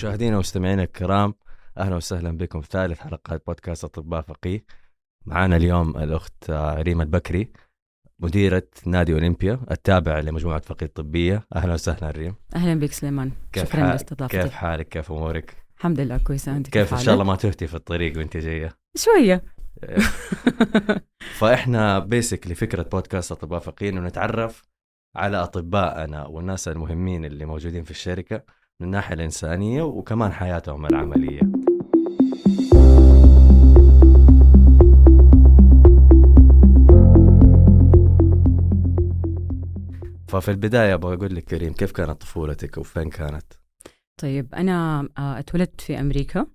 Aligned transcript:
مشاهدينا 0.00 0.36
ومستمعينا 0.36 0.82
الكرام 0.82 1.34
أهلا 1.78 1.96
وسهلا 1.96 2.30
بكم 2.30 2.60
في 2.60 2.68
ثالث 2.70 3.00
حلقات 3.00 3.46
بودكاست 3.46 3.84
أطباء 3.84 4.22
فقيه. 4.22 4.64
معنا 5.26 5.56
اليوم 5.56 5.96
الأخت 5.96 6.50
ريما 6.50 7.02
البكري 7.02 7.52
مديرة 8.18 8.62
نادي 8.86 9.12
أولمبيا 9.12 9.60
التابع 9.70 10.20
لمجموعة 10.20 10.60
فقيه 10.60 10.86
الطبية 10.86 11.46
أهلا 11.56 11.74
وسهلا 11.74 12.10
ريم. 12.10 12.34
أهلا 12.56 12.80
بك 12.80 12.92
سليمان. 12.92 13.32
كيف 13.52 13.68
شكرا 13.68 13.80
لاستضافتك 13.80 14.42
كيف 14.42 14.52
حالك؟ 14.52 14.88
كيف 14.88 15.12
أمورك؟ 15.12 15.56
الحمد 15.78 16.00
لله 16.00 16.18
كويسة. 16.18 16.56
أنت 16.56 16.70
كيف 16.70 16.88
إن 16.88 16.96
حالك؟ 16.96 17.04
شاء 17.04 17.14
الله 17.14 17.24
ما 17.24 17.36
تهتي 17.36 17.66
في 17.66 17.74
الطريق 17.74 18.18
وأنت 18.18 18.36
جاية. 18.36 18.76
شوية. 18.96 19.44
فإحنا 21.38 21.98
بيسكلي 21.98 22.54
فكرة 22.54 22.82
بودكاست 22.82 23.32
أطباء 23.32 23.60
فقيه 23.60 23.88
إنه 23.88 24.00
نتعرف 24.00 24.62
على 25.16 25.36
اطبائنا 25.36 26.26
والناس 26.26 26.68
المهمين 26.68 27.24
اللي 27.24 27.44
موجودين 27.44 27.84
في 27.84 27.90
الشركة. 27.90 28.59
من 28.80 28.86
الناحية 28.86 29.14
الإنسانية 29.14 29.82
وكمان 29.82 30.32
حياتهم 30.32 30.86
العملية 30.86 31.40
ففي 40.28 40.50
البداية 40.50 40.94
أبغى 40.94 41.14
أقول 41.14 41.34
لك 41.34 41.44
كريم 41.44 41.72
كيف 41.72 41.92
كانت 41.92 42.20
طفولتك 42.20 42.78
وفين 42.78 43.10
كانت؟ 43.10 43.52
طيب 44.16 44.54
أنا 44.54 45.08
آه، 45.18 45.38
اتولدت 45.38 45.80
في 45.80 46.00
أمريكا 46.00 46.46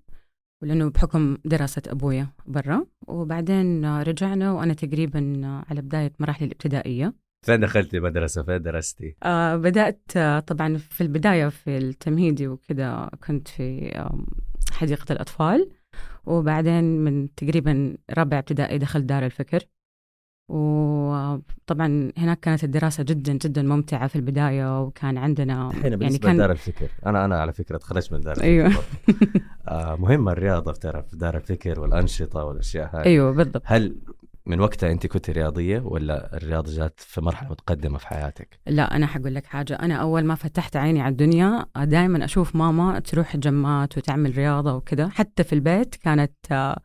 ولأنه 0.62 0.90
بحكم 0.90 1.36
دراسة 1.44 1.82
أبويا 1.86 2.28
برا 2.46 2.86
وبعدين 3.08 3.84
آه، 3.84 4.02
رجعنا 4.02 4.52
وأنا 4.52 4.74
تقريبا 4.74 5.40
آه، 5.44 5.64
على 5.70 5.82
بداية 5.82 6.12
مراحلي 6.18 6.46
الابتدائية 6.46 7.14
فين 7.46 7.60
دخلتي 7.60 8.00
مدرسة؟ 8.00 8.42
فين 8.42 8.62
درستي؟ 8.62 9.16
آه، 9.22 9.56
بدأت 9.56 10.00
آه، 10.16 10.40
طبعا 10.40 10.76
في 10.76 11.00
البداية 11.00 11.48
في 11.48 11.78
التمهيدي 11.78 12.48
وكذا 12.48 13.10
كنت 13.26 13.48
في 13.48 13.88
آم، 13.88 14.26
حديقة 14.72 15.12
الأطفال 15.12 15.70
وبعدين 16.26 17.04
من 17.04 17.34
تقريبا 17.34 17.96
رابع 18.10 18.38
ابتدائي 18.38 18.78
دخلت 18.78 19.04
دار 19.04 19.24
الفكر 19.24 19.60
وطبعا 20.48 22.12
هناك 22.18 22.40
كانت 22.40 22.64
الدراسة 22.64 23.02
جدا 23.02 23.32
جدا 23.32 23.62
ممتعة 23.62 24.06
في 24.08 24.16
البداية 24.16 24.82
وكان 24.82 25.18
عندنا 25.18 25.70
الحين 25.70 26.02
يعني 26.02 26.18
كان 26.18 26.34
لدار 26.36 26.52
الفكر 26.52 26.88
أنا 27.06 27.24
أنا 27.24 27.40
على 27.40 27.52
فكرة 27.52 27.76
تخرجت 27.78 28.12
من 28.12 28.20
دار 28.20 28.32
الفكر 28.32 28.46
أيوة. 28.46 28.68
برضه. 28.68 28.82
آه 29.68 29.96
مهمة 29.96 30.32
الرياضة 30.32 30.72
ترى 30.72 31.02
في 31.02 31.16
دار 31.16 31.36
الفكر 31.36 31.80
والأنشطة 31.80 32.44
والأشياء 32.44 32.96
هذه 32.96 33.04
أيوه 33.04 33.32
بالضبط 33.32 33.62
هل 33.64 33.96
من 34.46 34.60
وقتها 34.60 34.90
أنت 34.92 35.06
كنت 35.06 35.30
رياضية 35.30 35.80
ولا 35.84 36.36
الرياضة 36.36 36.76
جات 36.76 37.00
في 37.00 37.20
مرحلة 37.20 37.48
متقدمة 37.50 37.98
في 37.98 38.06
حياتك؟ 38.06 38.58
لا 38.66 38.96
أنا 38.96 39.06
حقول 39.06 39.34
لك 39.34 39.46
حاجة 39.46 39.74
أنا 39.74 39.94
أول 39.94 40.24
ما 40.24 40.34
فتحت 40.34 40.76
عيني 40.76 41.00
على 41.02 41.12
الدنيا 41.12 41.66
دائما 41.76 42.24
أشوف 42.24 42.56
ماما 42.56 42.98
تروح 42.98 43.36
جمات 43.36 43.98
وتعمل 43.98 44.36
رياضة 44.38 44.74
وكذا 44.74 45.08
حتى 45.08 45.44
في 45.44 45.52
البيت 45.52 45.94
كانت 45.94 46.32
آه، 46.52 46.78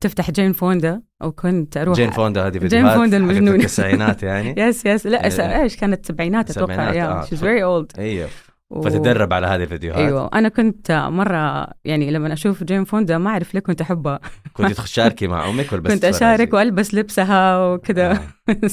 تفتح 0.00 0.30
جين 0.30 0.52
فوندا 0.52 1.02
وكنت 1.22 1.76
أروح 1.76 1.96
جين 1.96 2.10
فوندا 2.10 2.46
هذه 2.46 2.52
جين 2.52 2.60
فيديوهات 2.60 2.96
فوندا 2.96 3.18
حقت 3.18 3.30
المجنونة. 3.30 3.56
التسعينات 3.56 4.22
يعني 4.22 4.54
yes 4.62 4.86
yes 4.86 5.06
لا 5.06 5.16
يعني- 5.18 5.30
س- 5.30 5.40
إيش 5.40 5.76
كانت 5.76 6.06
سبعينات 6.06 6.50
أتوقع 6.50 6.90
آه. 6.90 7.24
she's 7.24 7.40
very 7.40 7.64
old 7.64 7.92
أيوه 7.98 8.28
فتدرب 8.74 9.32
على 9.32 9.46
هذه 9.46 9.62
الفيديوهات 9.62 9.98
أيوه 9.98 10.30
أنا 10.34 10.48
كنت 10.48 10.92
مرة 10.92 11.68
يعني 11.84 12.10
لما 12.10 12.32
أشوف 12.32 12.64
جين 12.64 12.84
فوندا 12.84 13.18
ما 13.18 13.30
أعرف 13.30 13.54
ليه 13.54 13.60
كنت 13.60 13.80
احبها 13.80 14.20
كنت 14.52 14.72
تشاركي 14.80 15.26
مع 15.26 15.48
أمك 15.48 15.72
ولا 15.72 15.82
كنت 15.82 16.04
أشارك؟ 16.04 16.52
وألبس 16.54 16.94
لبسها 16.94 17.66
وكذا 17.66 18.12
آه. 18.12 18.20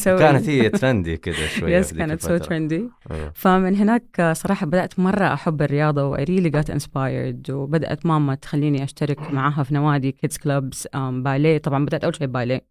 كانت 0.19 0.49
هي 0.49 0.69
ترندي 0.69 1.17
كذا 1.17 1.47
شوية 1.59 1.77
يس 1.77 1.93
كانت 1.93 2.21
سو. 2.21 2.37
ترندي 2.37 2.89
أيوة. 3.11 3.31
فمن 3.35 3.75
هناك 3.75 4.31
صراحة 4.31 4.65
بدأت 4.65 4.99
مرة 4.99 5.33
أحب 5.33 5.61
الرياضة 5.61 6.05
و 6.05 6.17
I 6.17 6.19
really 6.19 6.51
got 6.51 6.75
inspired 6.75 7.49
وبدأت 7.49 8.05
ماما 8.05 8.35
تخليني 8.35 8.83
أشترك 8.83 9.33
معاها 9.33 9.63
في 9.63 9.73
نوادي 9.73 10.11
kids 10.11 10.37
clubs 10.37 10.87
باليه 10.95 11.57
طبعا 11.57 11.85
بدأت 11.85 12.03
أول 12.03 12.15
شيء 12.15 12.27
باليه 12.27 12.61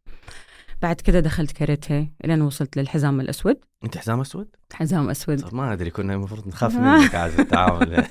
بعد 0.82 0.96
كده 1.00 1.20
دخلت 1.20 1.52
كاراتيه 1.52 2.12
لين 2.24 2.42
وصلت 2.42 2.76
للحزام 2.76 3.20
الأسود 3.20 3.56
أنت 3.84 3.98
حزام 3.98 4.20
أسود؟ 4.20 4.48
حزام 4.72 5.10
أسود. 5.10 5.40
طب 5.40 5.54
ما 5.54 5.72
أدري 5.72 5.90
كنا 5.90 6.14
المفروض 6.14 6.48
نخاف 6.48 6.74
منك 6.78 7.14
عاد 7.14 7.40
التعامل. 7.40 8.04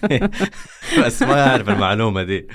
بس 1.06 1.22
ما 1.24 1.50
أعرف 1.50 1.70
المعلومة 1.70 2.24
دي. 2.24 2.48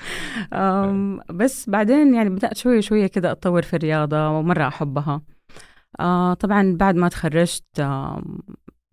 بس 1.30 1.70
بعدين 1.70 2.14
يعني 2.14 2.30
بدأت 2.30 2.56
شوية 2.56 2.80
شوية 2.80 3.06
كده 3.06 3.32
أتطور 3.32 3.62
في 3.62 3.76
الرياضة 3.76 4.28
ومرة 4.30 4.68
أحبها. 4.68 5.22
آه 6.00 6.34
طبعا 6.34 6.76
بعد 6.80 6.94
ما 6.94 7.08
تخرجت 7.08 7.64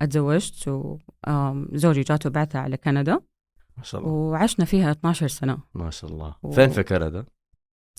أتزوجت 0.02 0.68
وزوجي 0.68 2.02
جاته 2.02 2.30
بعثة 2.30 2.60
على 2.60 2.78
كندا. 2.78 3.14
ما 3.78 3.84
شاء 3.84 4.02
الله. 4.02 4.12
وعشنا 4.14 4.66
فيها 4.66 4.92
12 4.92 5.28
سنة. 5.28 5.58
ما 5.74 5.90
شاء 5.90 6.12
الله. 6.12 6.36
و- 6.44 6.52
فين 6.52 6.70
في 6.70 6.84
كندا؟ 6.84 7.26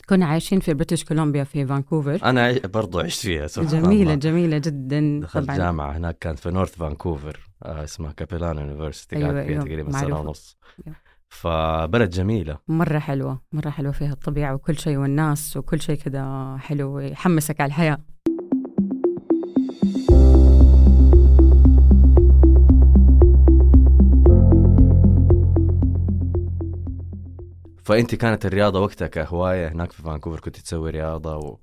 كنا 0.09 0.27
عايشين 0.27 0.61
في 0.61 0.75
بريتش 0.75 1.05
كولومبيا 1.05 1.45
في 1.45 1.67
فانكوفر 1.67 2.19
أنا 2.25 2.59
برضو 2.65 3.01
عشت 3.01 3.21
فيها 3.21 3.47
سبحان 3.47 3.83
جميلة 3.83 4.03
الله. 4.03 4.15
جميلة 4.15 4.59
جدا 4.59 5.21
دخلت 5.23 5.45
طبعا. 5.47 5.57
جامعة 5.57 5.97
هناك 5.97 6.19
كانت 6.19 6.39
في 6.39 6.51
نورث 6.51 6.75
فانكوفر 6.77 7.51
آه 7.63 7.85
اسمها 7.85 8.13
Capilano 8.13 8.59
University 8.59 9.17
أيوة، 9.17 9.29
قعدت 9.29 9.47
فيها 9.47 9.53
أيوة، 9.53 9.65
تقريبا 9.65 9.91
معروفة. 9.93 10.21
ونص. 10.21 10.59
أيوة. 10.87 10.97
فبلد 11.29 12.11
جميلة. 12.11 12.59
مرة 12.69 12.99
حلوة 12.99 13.41
مرة 13.53 13.71
حلوة 13.71 13.93
فيها 13.93 14.13
الطبيعة 14.13 14.55
وكل 14.55 14.79
شيء 14.79 14.97
والناس 14.97 15.57
وكل 15.57 15.81
شيء 15.81 15.97
كده 15.97 16.57
حلو 16.57 16.99
يحمسك 16.99 17.61
على 17.61 17.69
الحياة. 17.69 17.99
فأنت 27.87 28.15
كانت 28.15 28.47
الرياضة 28.47 28.81
وقتها 28.81 29.09
كهواية 29.09 29.69
هناك 29.69 29.93
في 29.93 30.03
فانكوفر 30.03 30.41
كنت 30.41 30.57
تسوي 30.57 30.91
رياضة 30.91 31.37
و... 31.37 31.59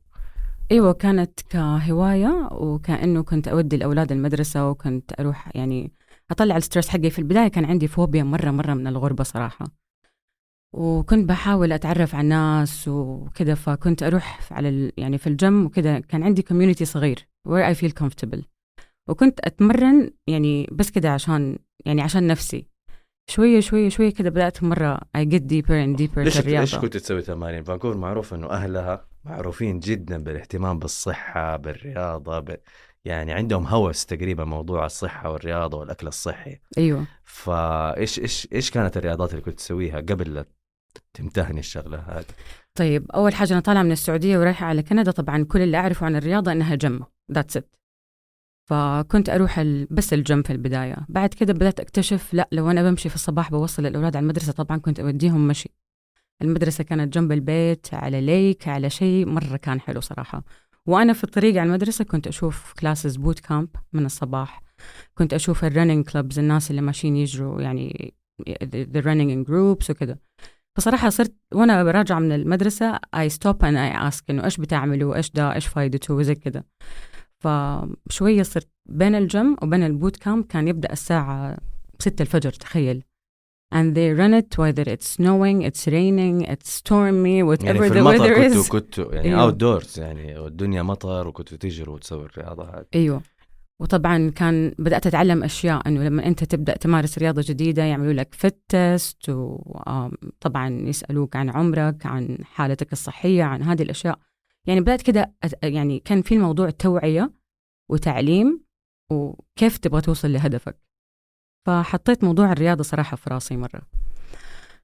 إيوه 0.72 0.94
كانت 0.94 1.42
كهواية 1.50 2.50
وكأنه 2.52 3.24
كنت 3.24 3.48
أودي 3.48 3.76
الأولاد 3.76 4.12
المدرسة 4.12 4.70
وكنت 4.70 5.20
أروح 5.20 5.56
يعني 5.56 5.92
أطلع 6.32 6.58
ال 6.58 6.62
stress 6.62 6.90
حقي. 6.90 7.10
في 7.10 7.20
البداية 7.20 7.48
كان 7.48 7.66
عندي 7.66 7.88
فوبيا 7.88 8.24
مرة 8.24 8.52
مرة 8.52 8.74
من 8.74 8.88
الغربة 8.88 9.24
صراحة. 9.24 9.66
وكنت 10.74 11.30
بحاول 11.30 11.72
أتعرف 11.72 12.16
على 12.16 12.24
الناس 12.24 12.88
وكذا 12.88 13.56
فكنت 13.56 14.04
أروح 14.04 14.54
على 14.54 14.70
ال... 14.70 14.92
يعني 14.98 15.18
في 15.18 15.28
الجيم 15.28 15.66
وكذا 15.66 16.00
كان 16.00 16.24
عندي 16.24 16.42
community 16.42 16.86
صغير 16.86 17.28
where 17.50 17.76
I 17.76 17.80
feel 17.80 17.92
comfortable. 18.04 18.42
وكنت 19.10 19.40
أتمرن 19.40 20.12
يعني 20.28 20.70
بس 20.72 20.92
كذا 20.92 21.10
عشان 21.10 21.58
يعني 21.86 22.02
عشان 22.02 22.28
نفسي. 22.28 22.73
شوية 23.30 23.60
شوية 23.60 23.90
شوية 23.90 24.14
كذا 24.14 24.30
بدأت 24.30 24.64
مرة 24.64 24.98
I 25.18 25.22
get 25.22 25.42
deeper 25.42 25.86
and 25.86 26.02
deeper 26.02 26.18
ليش 26.18 26.40
الرياضة. 26.40 26.60
ليش 26.60 26.76
كنت 26.76 26.98
تسوي 26.98 27.22
تمارين؟ 27.22 27.64
فانكوفر 27.64 27.98
معروف 27.98 28.34
إنه 28.34 28.50
أهلها 28.50 29.06
معروفين 29.26 29.80
جدا 29.80 30.24
بالاهتمام 30.24 30.80
بالصحة 30.80 31.58
بالرياضة 31.58 32.40
ب... 32.40 32.58
يعني 33.06 33.34
عندهم 33.34 33.68
هوس 33.68 34.06
تقريبا 34.06 34.44
موضوع 34.44 34.86
الصحة 34.86 35.32
والرياضة 35.32 35.78
والأكل 35.78 36.08
الصحي. 36.08 36.60
أيوه. 36.78 37.06
فايش 37.24 38.20
إيش 38.20 38.48
إيش 38.54 38.72
كانت 38.72 38.98
الرياضات 38.98 39.32
اللي 39.32 39.42
كنت 39.42 39.58
تسويها 39.58 39.98
قبل 39.98 40.34
لا 40.34 40.46
تمتهني 41.14 41.60
الشغلة 41.60 41.98
هذه؟ 41.98 42.26
طيب 42.76 43.12
أول 43.12 43.34
حاجة 43.36 43.54
أنا 43.54 43.62
طالعة 43.62 43.84
من 43.84 43.92
السعودية 43.92 44.38
ورايحة 44.38 44.66
على 44.66 44.84
كندا 44.84 45.12
طبعا 45.12 45.44
كل 45.44 45.62
اللي 45.62 45.78
أعرفه 45.78 46.06
عن 46.06 46.16
الرياضة 46.16 46.52
إنها 46.52 46.76
gym. 46.76 47.00
That's 47.32 47.58
it 47.58 47.76
فكنت 48.66 49.30
أروح. 49.30 49.62
بس 49.92 50.14
الجيم 50.14 50.42
في 50.42 50.54
البداية. 50.54 50.98
بعد 51.10 51.30
كده 51.34 51.54
بدأت 51.54 51.80
أكتشف 51.80 52.34
لا 52.34 52.50
لو 52.52 52.72
أنا 52.72 52.90
بمشي 52.90 53.10
في 53.10 53.16
الصباح 53.16 53.52
بوصل 53.52 53.86
الأولاد 53.86 54.16
على 54.16 54.24
المدرسة 54.24 54.54
طبعا 54.54 54.78
كنت 54.78 55.00
أوديهم 55.00 55.48
مشي. 55.48 55.70
المدرسة 56.42 56.84
كانت 56.84 57.14
جنب 57.14 57.32
البيت 57.32 57.94
على 57.94 58.22
lake 58.22 58.68
على 58.68 58.90
شيء 58.90 59.26
مرة 59.26 59.58
كان 59.58 59.82
حلو 59.82 60.02
صراحة. 60.02 60.44
وأنا 60.86 61.14
في 61.14 61.24
الطريق 61.24 61.58
على 61.62 61.68
المدرسة 61.68 62.06
كنت 62.06 62.28
أشوف 62.28 62.74
classes 62.80 63.16
boot 63.16 63.40
camp 63.40 63.70
من 63.94 64.06
الصباح. 64.06 64.62
كنت 65.16 65.34
أشوف 65.34 65.66
ال 65.66 65.71
running 65.71 66.10
clubs 66.10 66.40
الناس 66.40 66.72
اللي 66.72 66.82
ماشيين 66.82 67.16
يجروا 67.16 67.62
يعني 67.62 68.14
the 68.64 69.02
running 69.02 69.30
in 69.36 69.50
groups 69.50 69.90
وكذا 69.90 70.18
فصراحة 70.78 71.10
صرت 71.10 71.36
وأنا 71.54 71.84
راجعة 71.84 72.20
من 72.20 72.32
المدرسة 72.32 72.96
I 72.96 73.30
stop 73.30 73.58
and 73.62 73.76
I 73.76 74.12
ask 74.12 74.24
إنه 74.30 74.44
إيش 74.46 74.58
بتعملوا؟ 74.58 75.16
إيش 75.16 75.32
ده 75.32 75.54
إيش 75.54 75.68
فايدته؟ 75.68 76.14
وزي 76.14 76.36
كده. 76.36 76.66
فشوية 77.44 78.44
صرت 78.44 78.68
بين 78.86 79.16
الجيم 79.16 79.56
وبين 79.62 79.84
ال 79.84 79.91
boot 79.91 80.18
camp 80.18 80.46
كان 80.46 80.68
يبدأ 80.68 80.92
الساعة 80.92 81.58
ستة 82.00 82.22
الفجر 82.22 82.52
تخيل. 82.52 83.04
And 83.76 83.96
they 83.96 84.14
run 84.14 84.34
it 84.34 84.58
whether 84.58 84.86
it's 84.94 85.08
snowing 85.18 85.64
it's 85.64 85.88
raining 85.88 86.42
it's 86.42 86.70
stormy 86.80 87.42
whatever 87.44 87.84
يعني 87.84 87.90
the 87.90 88.04
weather 88.04 88.34
كنتوا 88.34 88.64
is. 88.64 88.70
كنتوا 88.70 89.14
يعني 89.16 89.28
أيوه. 89.30 89.52
دورز 89.52 90.00
يعني 90.00 90.40
والدنيا 90.40 90.84
مطر 90.84 91.28
وكنتوا 91.28 91.58
تجروا 91.58 91.96
وتسووا 91.96 92.26
الرياضة 92.26 92.64
هذه 92.64 92.86
إيوه. 92.96 93.22
وطبعا 93.82 94.30
كان 94.30 94.74
بدأت 94.80 95.08
أتعلم 95.08 95.44
أشياء 95.44 95.88
إنه 95.88 96.04
لما 96.04 96.26
أنت 96.26 96.44
تبدأ 96.44 96.78
تمارس 96.78 97.18
رياضة 97.18 97.44
جديدة 97.46 97.84
يعملوا 97.84 98.14
لك 98.14 98.36
فت 98.36 98.60
تيست 98.70 99.30
وطبعا 99.30 100.70
يسألوك 100.70 101.36
عن 101.36 101.50
عمرك 101.50 102.06
عن 102.06 102.38
حالتك 102.44 102.94
الصحية 102.94 103.44
عن 103.44 103.64
هذه 103.64 103.82
الأشياء. 103.82 104.20
يعني 104.68 104.82
بدأت 104.82 105.02
كده 105.02 105.34
يعني 105.64 106.00
كان 106.00 106.22
في 106.22 106.36
الموضوع 106.36 106.70
توعية 106.70 107.34
وتعليم 107.92 108.64
وكيف 109.12 109.78
تبغى 109.78 110.02
توصل 110.02 110.34
لهدفك. 110.34 110.78
فحطيت 111.68 112.24
موضوع 112.24 112.52
الرياضة 112.52 112.84
صراحة 112.84 113.18
في 113.18 113.30
راسي 113.30 113.58
مرة. 113.58 113.82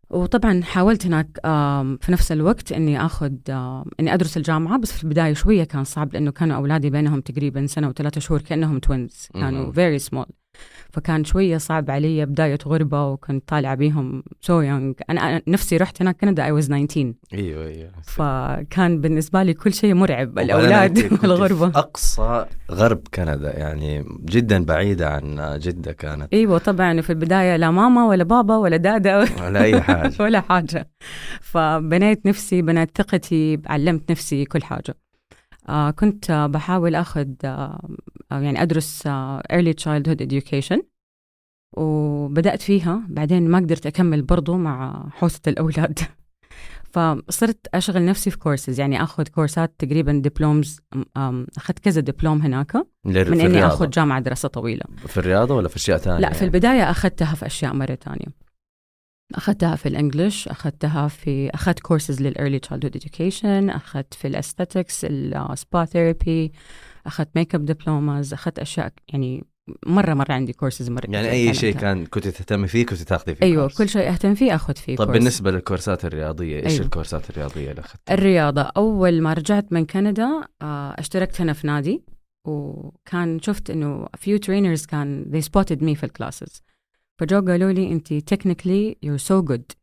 وطبعا 0.10 0.62
حاولت 0.64 1.06
هناك 1.06 1.40
في 2.02 2.12
نفس 2.12 2.32
الوقت 2.32 2.72
إني 2.72 3.06
آخذ 3.06 3.34
إني 4.00 4.14
أدرس 4.14 4.38
الجامعة 4.38 4.80
بس 4.80 4.92
في 4.92 5.04
البداية 5.04 5.34
شوية 5.34 5.64
كان 5.64 5.84
صعب 5.84 6.14
لأنه 6.14 6.32
كانوا 6.32 6.56
أولادي 6.56 6.90
بينهم 6.90 7.22
تقريبا 7.22 7.66
سنة 7.68 7.90
وثلاثة 7.90 8.22
شهور 8.22 8.42
كأنهم 8.42 8.80
twins 8.80 9.28
كانوا. 9.34 9.72
Very 9.72 10.00
small 10.00 10.26
فكان 10.94 11.24
شوية 11.24 11.58
صعب 11.58 11.92
علي 11.92 12.26
بداية 12.26 12.58
غربة 12.66 13.08
وكنت 13.08 13.44
طالعة 13.48 13.76
بيهم 13.76 14.24
so 14.42 14.62
young 14.62 14.94
أنا 15.10 15.22
أنا 15.30 15.42
نفسي 15.48 15.78
رحت 15.78 16.02
هناك 16.02 16.18
كندا 16.22 16.46
I 16.46 16.52
was 16.52 16.66
19 16.66 17.14
أيوه 17.34 17.68
أيوه 17.68 17.92
فكان 18.04 19.02
بالنسبة 19.02 19.44
لي 19.44 19.54
كل 19.54 19.74
شيء 19.74 19.94
مرعب 19.94 20.40
في 20.40 21.10
والغربة. 21.24 21.68
أقصى 21.68 22.46
غرب 22.72 23.02
كندا 23.14 23.60
يعني 23.60 24.06
جدا 24.26 24.66
بعيدة 24.66 25.10
عن 25.10 25.58
جدة 25.60 25.92
كانت. 25.92 26.34
إيوه 26.34 26.58
طبعا 26.58 27.02
في 27.02 27.10
البداية 27.10 27.56
لا 27.56 27.72
ماما 27.72 28.08
ولا 28.08 28.24
بابا 28.24 28.56
ولا 28.58 28.78
دادا 28.78 29.18
ولا 29.18 29.64
أي 29.64 29.82
حاجة. 29.82 30.14
ولا 30.24 30.42
حاجة. 30.42 30.90
فبنيت 31.42 32.26
نفسي 32.26 32.62
بنيت 32.62 32.98
ثقتي 32.98 33.62
علمت 33.66 34.12
نفسي 34.12 34.46
كل 34.46 34.64
حاجة. 34.64 34.96
آه 35.70 35.92
كنت 35.92 36.32
آه 36.32 36.48
بحاول 36.48 36.96
أخذ 36.96 37.28
آه، 37.44 37.90
يعني 38.32 38.62
أدرس 38.62 39.08
آه 39.08 39.44
early 39.54 39.74
childhood 39.84 40.26
education. 40.28 40.82
وبدأت 41.78 42.62
فيها. 42.62 43.04
بعدين 43.10 43.50
ما 43.50 43.58
قدرت 43.58 43.86
أكمل 43.86 44.22
برضو 44.22 44.58
مع 44.58 45.10
حوسة 45.10 45.42
الأولاد. 45.48 46.00
فصرت 46.94 47.68
أشغل 47.74 48.06
نفسي 48.06 48.32
في 48.32 48.38
كورسز 48.38 48.80
يعني 48.80 49.04
أخذ 49.04 49.28
كورسات 49.28 49.76
تقريبا 49.80 50.12
diplomas 50.12 50.80
أخذت 51.58 51.80
كذا 51.80 52.02
دبلوم 52.02 52.42
هناك. 52.42 52.76
من 52.76 53.18
إني 53.18 53.22
الرياضة. 53.22 53.68
أخذ 53.68 53.90
جامعة 53.90 54.20
دراسة 54.20 54.48
طويلة. 54.50 54.84
في 55.08 55.18
الرياضة 55.18 55.56
ولا 55.56 55.68
في 55.68 55.76
أشياء 55.76 55.98
ثانية؟ 55.98 56.20
لا 56.20 56.34
في 56.34 56.46
البداية 56.46 56.90
أخذتها 56.92 57.36
في 57.36 57.46
أشياء 57.46 57.74
مرة 57.74 57.96
تانية 57.96 58.26
أخذتها 59.36 59.76
في 59.76 59.86
ال 59.90 59.97
English 59.97 60.48
أخذتها 60.48 61.08
في 61.08 61.50
أخذت 61.50 61.80
courses 61.80 62.22
لل 62.22 62.33
early 62.33 62.60
childhood 62.68 63.00
education 63.00 63.76
أخذت 63.76 64.14
في 64.14 64.28
ال 64.28 64.35
aesthetics 64.35 65.06
ال 65.06 65.26
spa 65.26 65.86
therapy 65.86 66.52
أخذت 67.10 67.30
makeup 67.36 67.66
diplomas 67.66 68.34
أخذت 68.34 68.60
أشياء 68.60 68.94
يعني 69.08 69.44
مرة 69.86 70.14
مرة 70.14 70.34
عندي 70.34 70.54
كورسز 70.54 70.90
مرة 70.90 71.06
يعني 71.10 71.32
أي 71.32 71.54
شيء. 71.54 71.76
كان 71.76 72.06
كنت 72.06 72.28
تهتمي 72.28 72.68
فيه 72.68 72.86
كنت 72.86 73.00
تاخذي 73.02 73.36
فيه 73.36 73.46
أيوة 73.46 73.62
كورس. 73.62 73.78
كل 73.78 73.90
شيء 73.90 74.10
أهتم 74.10 74.36
فيه 74.36 74.56
أخذ 74.56 74.76
فيه 74.76 74.96
طب 74.96 75.06
كورس. 75.06 75.18
بالنسبة 75.18 75.52
للكورسات 75.52 76.06
الرياضية 76.06 76.64
إيش 76.64 76.72
أيوة. 76.74 76.86
الكورسات 76.86 77.30
الرياضية 77.30 77.72
اللي 77.72 77.82
اخذتها؟ 77.82 78.14
الرياضة 78.14 78.62
أول 78.62 79.22
ما 79.22 79.34
رجعت 79.34 79.74
من 79.74 79.86
كندا 79.86 80.48
آه، 80.62 80.96
اشتركت 81.00 81.42
هنا 81.42 81.54
في 81.54 81.68
نادي 81.68 82.04
وكان 82.48 83.40
شفت 83.42 83.70
إنه 83.70 84.06
few 84.06 84.40
trainers 84.46 84.86
كان 84.86 85.26
they 85.34 85.44
spotted 85.46 85.80
me 85.82 85.94
في 85.94 86.04
ال 86.04 86.11
classes 86.11 86.64
فجو 87.20 87.42
قالوا 87.42 87.72
لي 87.72 87.92
أنت 87.92 88.14
technically 88.34 88.96
you're 89.06 89.24
so 89.28 89.46
good 89.52 89.76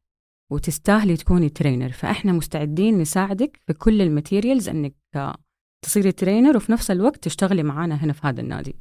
وتستاهلي 0.53 1.17
تكوني 1.17 1.49
trainer 1.49 1.93
فإحنا 1.93 2.33
مستعدين 2.33 2.99
نساعدك 2.99 3.61
في 3.67 3.73
كل 3.73 4.03
ال 4.03 4.09
materials 4.09 4.69
إنك 4.69 4.95
آه، 5.15 5.37
تصيري 5.87 6.13
trainer 6.13 6.57
وفي 6.57 6.73
نفس 6.73 6.91
الوقت 6.91 7.25
تشتغلي 7.25 7.63
معانا 7.63 7.95
هنا 7.95 8.13
في 8.13 8.27
هذا 8.27 8.41
النادي 8.41 8.77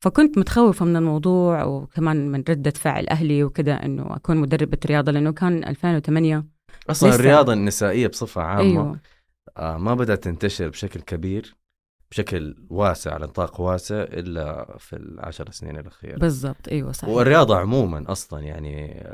فكنت 0.00 0.38
متخوفة 0.38 0.84
من 0.84 0.96
الموضوع 0.96 1.64
وكمان 1.64 2.28
من 2.28 2.44
ردة 2.48 2.70
فعل 2.70 3.08
أهلي 3.08 3.44
وكذا 3.44 3.84
إنه 3.84 4.16
أكون 4.16 4.36
مدربة 4.36 4.78
رياضة 4.86 5.12
لأنه 5.12 5.32
كان 5.32 5.64
2008 5.64 6.44
أصلا 6.90 7.08
لسه. 7.08 7.18
الرياضة 7.18 7.52
النسائية 7.52 8.06
بصفة 8.06 8.42
عامة 8.42 8.60
أيوه 8.62 9.00
آه 9.56 9.78
ما 9.78 9.94
بدأت 9.94 10.24
تنتشر 10.24 10.68
بشكل 10.68 11.00
كبير 11.00 11.56
بشكل 12.10 12.56
واسع 12.70 13.14
على 13.14 13.26
نطاق 13.26 13.60
واسع 13.60 14.02
إلا 14.02 14.76
في 14.78 14.96
العشر 14.96 15.50
سنين 15.50 15.78
الاخيره 15.78 16.18
بالضبط. 16.18 16.68
أيوه 16.68 16.92
صحيح. 16.92 17.14
والرياضة 17.14 17.58
عموما 17.58 18.04
أصلا 18.12 18.40
يعني 18.40 19.06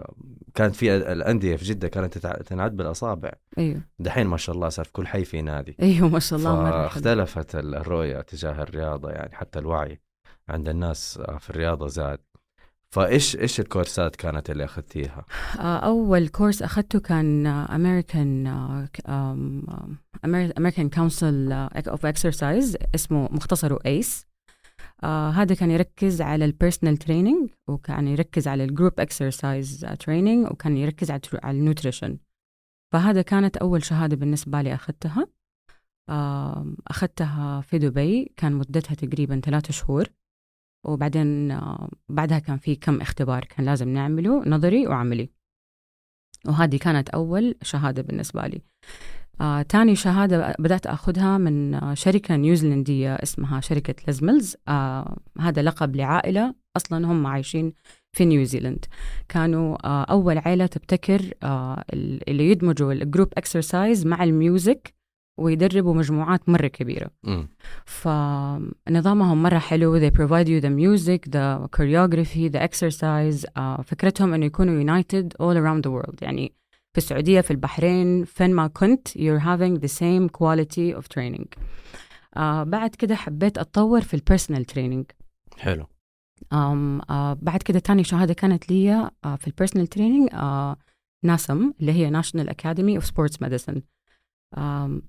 كانت 0.55 0.75
في 0.75 0.97
الأندية 0.97 1.57
في 1.57 1.65
جدة 1.65 1.89
كانت 1.89 2.19
تنعد 2.19 2.77
بالأصابع. 2.77 3.33
أيوه. 3.59 3.81
دحين 3.99 4.27
ما 4.27 4.37
شاء 4.37 4.55
الله 4.55 4.69
صار 4.69 4.85
في 4.85 4.93
كل 4.93 5.07
حي 5.07 5.25
في 5.25 5.43
نادي. 5.43 5.77
أيوه 5.83 6.09
ما 6.09 6.19
شاء 6.19 6.39
الله 6.39 6.55
مرة 6.55 6.71
حلو. 6.71 6.89
فاختلفت 6.89 7.55
الرؤية 7.55 8.21
تجاه 8.21 8.63
الرياضة 8.63 9.11
يعني 9.11 9.35
حتى 9.35 9.59
الوعي 9.59 10.01
عند 10.49 10.69
الناس 10.69 11.19
في 11.39 11.51
الرياضة 11.51 11.87
زاد. 11.87 12.19
فإيش 12.93 13.37
إيش 13.37 13.61
الكورسات 13.61 14.17
كانت 14.17 14.51
اللي 14.51 14.65
أخذتيها؟ 14.65 15.25
آه، 15.59 15.79
أول 15.79 16.29
كورس 16.29 16.63
أخذته 16.63 17.01
كان 17.01 17.47
American 17.47 18.47
American 20.59 20.91
Council 20.91 21.53
of 21.53 22.07
Exercise 22.07 22.77
اسمه 22.95 23.29
مختصره 23.31 23.79
ACE 23.87 24.27
هذا 25.35 25.55
كان 25.55 25.71
يركز 25.71 26.23
على 26.23 26.45
ال 26.45 26.50
personal 26.50 26.97
training 26.97 27.51
وكان 27.69 28.09
يركز 28.09 28.49
على 28.49 28.65
ال 28.65 28.71
group 28.71 29.01
exercise 29.01 29.87
training 30.01 30.47
وكان 30.51 30.77
يركز 30.77 31.11
على 31.11 31.59
ال 31.59 31.65
nutrition 31.65 32.19
فهذا 32.93 33.23
كانت 33.23 33.57
أول 33.57 33.85
شهادة 33.85 34.17
بالنسبة 34.17 34.63
لي 34.63 34.75
أخذتها. 34.75 35.27
آم، 36.11 36.77
أخذتها 36.89 37.61
في 37.61 37.79
دبي 37.79 38.33
كان 38.37 38.53
مدتها 38.53 38.95
تقريبا 38.95 39.41
ثلاثة 39.41 39.73
شهور. 39.73 40.09
وبعدين 40.85 41.51
آه، 41.51 41.89
بعدها 42.09 42.39
كان 42.39 42.57
في 42.59 42.77
كم 42.77 43.01
اختبار 43.01 43.45
كان 43.45 43.67
لازم 43.67 43.89
نعمله 43.89 44.43
نظري 44.49 44.87
وعملي. 44.87 45.31
وهذه 46.47 46.77
كانت 46.77 47.09
أول 47.09 47.55
شهادة 47.63 48.03
بالنسبة 48.03 48.43
لي. 48.47 48.63
آه، 49.41 49.63
تاني 49.63 49.97
شهادة 49.97 50.55
بدأت 50.59 50.87
أخذها 50.87 51.39
من 51.39 51.75
آه، 51.75 51.95
شركة 51.95 52.37
نيوزيلندية 52.37 53.15
اسمها 53.15 53.61
شركة 53.61 53.95
Les 54.09 54.27
Mills 54.27 54.57
هذا 55.41 55.63
لقب 55.63 55.97
لعائلة 55.97 56.55
أصلا 56.77 57.07
هم 57.07 57.27
عايشين 57.27 57.73
في 58.17 58.25
New 58.25 58.41
Zealand. 58.41 58.85
كانوا 59.29 59.77
أول 60.13 60.39
عائلة 60.39 60.67
تبتكر 60.67 61.21
ال- 61.93 62.31
اللي 62.31 62.51
يدمجوا 62.51 62.93
ال 62.93 62.99
group 62.99 63.29
exercise 63.37 64.07
مع 64.07 64.25
ال 64.25 64.36
music 64.36 64.95
ويدربوا 65.39 65.95
مجموعات 65.95 66.49
مرة 66.49 66.67
كبيرة. 66.67 67.11
مم. 67.23 67.49
فنظامهم 67.85 69.43
مرة 69.43 69.59
حلو. 69.59 70.01
They 70.01 70.13
provide 70.13 70.49
you 70.49 70.61
the 70.61 70.71
music 70.71 71.31
the 71.31 71.69
choreography 71.77 72.51
the 72.51 72.61
exercise. 72.69 73.51
آه، 73.57 73.83
فكرتهم 73.83 74.35
أنه 74.35 74.47
يكونوا 74.47 75.03
united 75.03 75.27
all 75.27 75.57
around 75.57 75.83
the 75.87 75.93
world. 75.93 76.23
يعني 76.23 76.53
في 76.93 76.99
السعودية 76.99 77.41
في 77.41 77.51
البحرين 77.51 78.25
فين 78.25 78.55
ما 78.55 78.67
كنت 78.67 79.09
you're 79.09 79.41
having 79.41 79.81
the 79.81 79.93
same 79.93 80.29
quality 80.39 81.01
of 81.01 81.05
training. 81.15 81.47
آه 82.37 82.63
بعد 82.63 82.95
كده 82.95 83.15
حبيت 83.15 83.59
أتطور 83.59 84.01
في 84.01 84.15
ال 84.15 84.20
personal 84.20 84.65
training 84.65 85.05
حلو. 85.59 85.87
آم 86.53 87.01
آه 87.11 87.39
بعد 87.43 87.63
كده 87.63 87.79
تاني 87.79 88.05
شهادة 88.05 88.35
كانت 88.35 88.71
لي 88.71 89.11
آه 89.25 89.37
في 89.37 89.47
ال 89.47 89.51
personal 89.51 89.87
training 89.87 90.29
NASM 91.25 91.73
اللي 91.81 91.93
هي 91.93 92.11
National 92.11 92.49
Academy 92.49 92.97
of 92.97 93.05
Sports 93.05 93.43
Medicine 93.43 93.83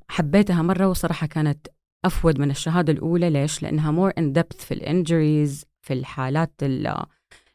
حبيتها 0.09 0.61
مرة 0.61 0.87
وصراحة 0.87 1.27
كانت 1.27 1.67
أفود 2.05 2.39
من 2.39 2.51
الشهادة 2.51 2.93
الأولى. 2.93 3.29
ليش؟ 3.29 3.63
لأنها 3.63 3.91
more 3.91 4.11
in 4.17 4.33
depth 4.39 4.57
في 4.57 4.73
ال 4.73 4.83
injuries 4.83 5.65
في 5.81 5.93
الحالات 5.93 6.53
ال- 6.63 7.05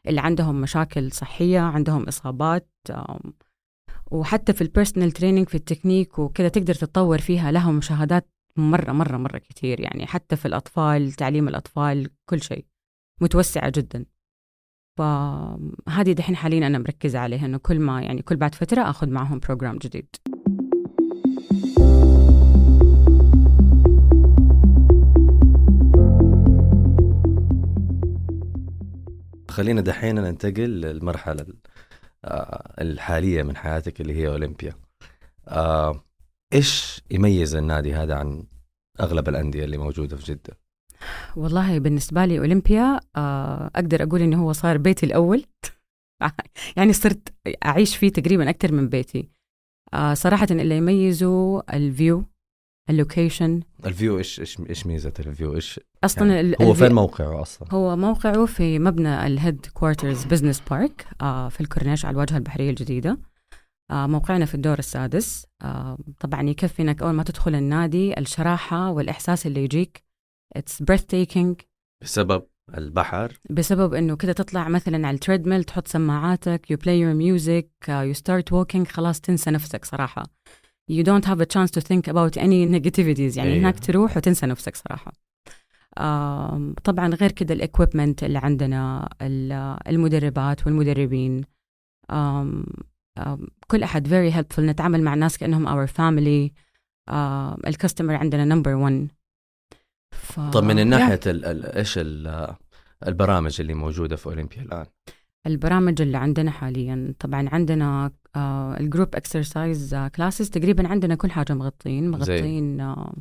اللي 0.07 0.21
عندهم 0.21 0.61
مشاكل 0.61 1.11
صحية 1.11 1.59
عندهم 1.59 2.03
إصابات 2.03 2.69
وحتى 4.11 4.53
في 4.53 4.61
ال 4.61 4.67
personal 4.67 5.11
training 5.11 5.49
في 5.49 5.55
التكنيك 5.55 6.19
وكذا 6.19 6.47
تقدر 6.47 6.73
تتطور 6.73 7.17
فيها. 7.17 7.51
لهم 7.51 7.81
شهادات 7.81 8.29
مرة 8.57 8.91
مرة 8.91 9.17
مرة 9.17 9.37
كتير 9.37 9.79
يعني. 9.79 10.05
حتى 10.05 10.35
في 10.35 10.45
الأطفال 10.45 11.11
تعليم 11.11 11.47
الأطفال 11.47 12.09
كل 12.25 12.41
شيء. 12.41 12.65
متوسعة 13.21 13.71
جدا. 13.75 14.05
فهذه 14.97 16.11
دحين 16.11 16.35
حاليا 16.35 16.67
أنا 16.67 16.77
مركزة 16.77 17.19
عليها 17.19 17.45
إنه 17.45 17.57
كل 17.57 17.79
ما 17.79 18.01
يعني 18.01 18.21
كل 18.21 18.35
بعد 18.35 18.55
فترة 18.55 18.89
أخذ 18.89 19.09
معهم 19.09 19.39
program 19.39 19.77
جديد. 19.77 20.15
خلينا 29.49 29.81
دحين 29.81 30.15
ننتقل 30.15 30.81
للمرحلة 30.81 31.45
آه، 32.25 32.73
الحالية 32.81 33.43
من 33.43 33.57
حياتك 33.57 34.01
اللي 34.01 34.13
هي 34.15 34.27
أولمبيا. 34.27 34.73
آه، 35.47 36.03
إيش 36.53 37.01
يميز 37.11 37.55
النادي 37.55 37.93
هذا 37.93 38.15
عن 38.15 38.43
أغلب 38.99 39.29
الأندية 39.29 39.63
اللي 39.63 39.77
موجودة 39.77 40.17
في 40.17 40.31
جدة؟ 40.33 40.57
والله 41.35 41.79
بالنسبة 41.79 42.25
لي 42.25 42.39
أولمبيا 42.39 42.99
آه، 43.15 43.71
أقدر 43.75 44.03
أقول 44.03 44.21
إنه 44.21 44.43
هو 44.43 44.53
صار 44.53 44.77
بيتي 44.77 45.05
الأول. 45.05 45.45
يعني 46.77 46.93
صرت 46.93 47.33
أعيش 47.65 47.97
فيه 47.97 48.09
تقريبا 48.09 48.49
أكثر 48.49 48.71
من 48.71 48.89
بيتي. 48.89 49.29
صراحة 50.13 50.47
اللي 50.51 50.77
يميزه 50.77 51.59
ال 51.73 51.82
view. 51.82 52.25
ال 52.89 52.96
location. 52.96 53.61
ال 53.85 53.91
view 53.91 54.17
إيش 54.17 54.39
إيش 54.39 54.59
إيش 54.69 54.85
ميزة 54.85 55.13
ال 55.19 55.25
view؟ 55.25 55.55
إيش 55.55 55.79
أصلا 56.03 56.35
يعني 56.35 56.55
هو 56.61 56.73
فين 56.73 56.93
موقعه 56.93 57.41
أصلا؟ 57.41 57.67
هو 57.71 57.95
موقعه 57.95 58.45
في 58.45 58.79
مبنى 58.79 59.27
ال 59.27 59.65
Headquarters 59.65 60.25
Business 60.25 60.59
Park 60.59 61.07
في 61.49 61.61
الكورنيش 61.61 62.05
على 62.05 62.13
الواجهة 62.13 62.37
البحرية 62.37 62.69
الجديدة. 62.69 63.17
آه، 63.91 64.07
موقعنا 64.07 64.45
في 64.45 64.55
الدور 64.55 64.79
السادس. 64.79 65.45
آه، 65.61 65.97
طبعا 66.19 66.49
يكفي 66.49 66.81
إنك 66.81 67.01
أول 67.01 67.11
ما 67.11 67.23
تدخل 67.23 67.55
النادي 67.55 68.19
الشراحة 68.19 68.91
والإحساس 68.91 69.47
اللي 69.47 69.63
يجيك 69.63 70.03
it's 70.55 70.83
breathtaking. 70.83 71.55
بسبب 72.03 72.43
البحر؟ 72.77 73.39
بسبب 73.49 73.93
إنه 73.93 74.15
كده 74.15 74.33
تطلع 74.33 74.67
مثلا 74.67 75.07
على 75.07 75.15
ال 75.15 75.20
treadmill 75.20 75.63
تحط 75.63 75.87
سماعاتك 75.87 76.73
play 76.73 76.99
your 77.03 77.15
music 77.15 77.87
uh, 77.87 78.13
you 78.13 78.21
start 78.21 78.53
walking 78.53 78.91
خلاص 78.91 79.21
تنسى 79.21 79.51
نفسك 79.51 79.85
صراحة. 79.85 80.23
You 80.91 81.03
don't 81.03 81.25
have 81.25 81.39
a 81.41 81.45
chance 81.45 81.71
to 81.71 81.81
think 81.81 82.07
about 82.13 82.37
any 82.37 82.65
negativities. 82.77 83.37
يعني 83.37 83.53
إيه. 83.53 83.59
هناك 83.59 83.79
تروح 83.79 84.17
وتنسى 84.17 84.45
نفسك 84.45 84.75
صراحة. 84.75 85.13
طبعا 86.83 87.07
غير 87.07 87.31
كده 87.31 87.53
ال 87.53 87.60
equipment 87.60 88.23
اللي 88.23 88.37
عندنا 88.37 89.09
ال- 89.21 89.77
المدربات 89.87 90.65
والمدربين. 90.67 91.43
كل 93.67 93.83
أحد 93.83 94.07
very 94.07 94.33
helpful. 94.35 94.59
نتعامل 94.59 95.03
مع 95.03 95.13
الناس 95.13 95.37
كأنهم 95.37 95.67
our 95.67 95.89
family. 95.89 96.51
ال 97.67 97.72
customer 97.72 98.15
عندنا 98.15 98.45
number 98.45 98.75
1 98.75 99.07
ف... 100.11 100.39
طب 100.39 100.63
من 100.63 100.75
yeah. 100.77 100.87
ناحيه 100.87 101.19
ال- 101.25 101.45
ال- 101.45 101.65
إيش 101.65 101.97
ال- 101.97 102.55
البرامج 103.07 103.61
اللي 103.61 103.73
موجودة 103.73 104.15
في 104.15 104.25
أولمبيا 104.25 104.61
الآن؟ 104.61 104.85
البرامج 105.47 106.01
اللي 106.01 106.17
عندنا 106.17 106.51
حاليا. 106.51 107.13
طبعا 107.19 107.49
عندنا 107.49 108.11
آه 108.35 108.79
ال 108.79 108.85
group 108.85 109.15
exercise 109.15 109.95
classes 110.15 110.49
تقريبا 110.49 110.87
عندنا 110.87 111.15
كل 111.15 111.31
حاجة 111.31 111.53
مغطين. 111.53 112.11
مغطين 112.11 112.81
آه 112.81 113.15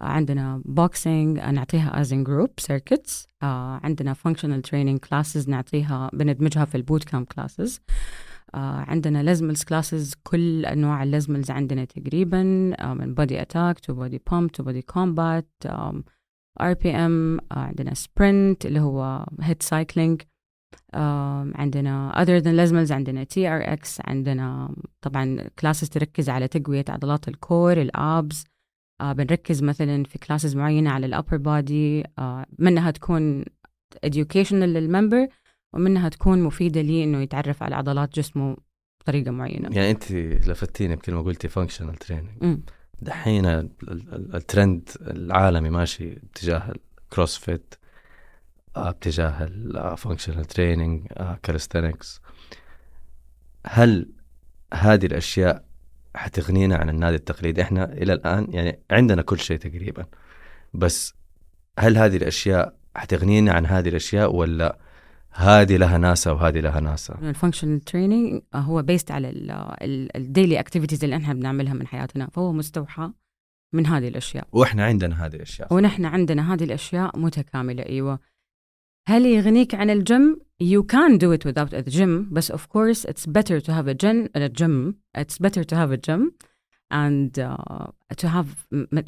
عندنا 0.00 0.62
boxing 0.64 1.38
نعطيها 1.38 2.00
as 2.00 2.12
in 2.12 2.24
group 2.24 2.50
circuits 2.58 3.26
عندنا 3.42 4.12
functional 4.12 4.62
training 4.62 4.98
classes 4.98 5.48
نعطيها 5.48 6.10
بندمجها 6.12 6.64
في 6.64 6.74
ال 6.74 6.80
boot 6.80 7.04
camp 7.04 7.26
classes 7.26 7.80
عندنا 8.54 9.22
Les 9.22 9.38
Mills 9.38 9.64
classes 9.64 10.14
كل 10.22 10.66
أنواع 10.66 11.02
ال 11.02 11.07
Les 11.07 11.23
Mills 11.23 11.50
عندنا 11.50 11.84
تقريبا. 11.84 12.72
آه 12.78 12.94
من 12.94 13.14
Body 13.14 13.42
Attack 13.42 13.80
to 13.80 13.94
Body 13.94 14.22
Pump 14.30 14.50
to 14.52 14.62
Body 14.62 14.82
Combat 14.82 15.50
RPM 16.60 17.38
عندنا 17.50 17.94
Sprint 17.94 18.66
اللي 18.66 18.80
هو 18.80 19.26
HIIT 19.40 19.62
cycling 19.62 20.22
عندنا 21.54 22.12
other 22.24 22.42
than 22.44 22.48
Les 22.48 22.64
Mills 22.64 22.92
عندنا 22.92 23.24
TRX 23.24 24.00
عندنا 24.04 24.74
طبعا 25.00 25.48
classes 25.58 25.88
تركز 25.88 26.28
على 26.28 26.48
تقوية 26.48 26.84
عضلات 26.88 27.28
ال 27.28 27.39
core 27.39 27.82
ال 27.82 27.98
abs 27.98 28.44
آه 29.00 29.12
بنركز 29.12 29.62
مثلا 29.62 30.04
في 30.04 30.18
classes 30.18 30.56
معينة 30.56 30.90
على 30.90 31.06
ال 31.06 31.11
upper 31.11 31.36
body 31.36 32.04
آه 32.18 32.46
منها 32.58 32.90
تكون 32.90 33.44
educational 34.06 34.52
لل 34.52 34.71
member 34.71 35.28
ومنها 35.72 36.08
تكون 36.08 36.42
مفيدة 36.42 36.80
لي 36.80 37.04
إنه 37.04 37.20
يتعرف 37.22 37.62
على 37.62 37.74
عضلات 37.74 38.14
جسمه 38.14 38.56
بطريقة 39.00 39.30
معينة. 39.30 39.68
يعني 39.76 39.90
أنت 39.90 40.12
لفتيني 40.48 40.96
بكلمه 40.96 41.22
قلتي 41.22 41.48
functional 41.48 41.94
training 41.94 42.28
مم. 42.42 42.62
دحين 43.02 43.46
ال- 43.46 43.70
ال- 43.82 44.34
الترند 44.36 44.88
العالمي 45.00 45.70
ماشي 45.70 46.12
اتجاه 46.12 46.72
ال 47.04 47.12
CrossFit 47.12 47.74
آه، 48.86 48.90
اتجاه 48.90 49.44
ال 49.44 49.53
functional 49.53 50.44
training 50.44 51.06
calisthenics 51.42 52.20
هل 53.66 54.10
هذه 54.74 55.06
الأشياء 55.06 55.64
حتغنينا 56.16 56.76
عن 56.76 56.88
النادي 56.88 57.16
التقليدي؟ 57.16 57.62
إحنا 57.62 57.92
إلى 57.92 58.12
الآن 58.12 58.46
يعني 58.50 58.78
عندنا 58.90 59.22
كل 59.22 59.38
شيء 59.38 59.58
تقريبا. 59.58 60.06
بس 60.74 61.14
هل 61.78 61.98
هذه 61.98 62.16
الأشياء 62.16 62.76
حتغنينا 62.96 63.52
عن 63.52 63.66
هذه 63.66 63.88
الأشياء 63.88 64.34
ولا 64.34 64.78
هذه 65.30 65.76
لها 65.76 65.98
ناسها 65.98 66.30
وهذه 66.30 66.60
لها 66.60 66.80
ناسها 66.80 67.18
ال 67.22 67.27
functional 67.27 67.80
training 67.80 68.42
هو 68.54 68.82
based 68.82 69.10
على 69.10 69.32
ال 70.16 70.23
daily 70.23 70.60
activities 70.60 71.04
اللي 71.04 71.16
إحنا 71.16 71.34
بنعملها 71.34 71.74
من 71.74 71.86
حياتنا. 71.86 72.28
فهو 72.32 72.52
مستوحى 72.52 73.10
من 73.72 73.86
هذه 73.86 74.08
الأشياء. 74.08 74.48
وإحنا 74.52 74.84
عندنا 74.84 75.26
هذه 75.26 75.34
الأشياء. 75.34 75.74
ونحن 75.74 76.04
عندنا 76.04 76.54
هذه 76.54 76.64
الأشياء 76.64 77.18
متكاملة 77.18 77.82
أيوة. 77.82 78.18
هل 79.08 79.26
يغنيك 79.26 79.74
عن 79.74 79.90
ال 79.90 80.00
gym؟ 80.00 80.40
You 80.62 80.82
can 80.82 81.18
do 81.18 81.32
it 81.32 81.44
without 81.48 81.72
a 81.72 81.90
gym 81.90 82.32
بس 82.32 82.52
of 82.52 82.60
course 82.68 83.04
it's 83.04 83.26
better 83.26 83.60
to 83.60 83.72
have 83.72 83.88
a 83.88 83.94
gym, 83.94 84.28
a 84.34 84.48
gym. 84.48 84.94
It's 85.18 85.38
better 85.38 85.64
to 85.64 85.76
have 85.76 85.90
a 85.92 85.96
gym 85.96 86.32
and 86.92 87.38
uh, 87.38 87.86
to 88.16 88.28
have 88.28 88.46